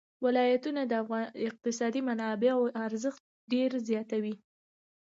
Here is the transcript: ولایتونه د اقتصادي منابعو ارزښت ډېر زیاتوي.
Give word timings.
ولایتونه 0.25 0.81
د 0.91 0.93
اقتصادي 1.47 2.01
منابعو 2.09 2.63
ارزښت 2.85 3.21
ډېر 3.51 3.71
زیاتوي. 3.89 4.35